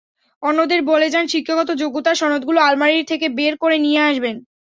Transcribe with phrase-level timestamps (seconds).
[0.43, 4.35] অন্যদের বলে যান শিক্ষাগত যোগ্যতার সনদগুলো আলমারি থেকে বের করে নিয়ে আসবেন।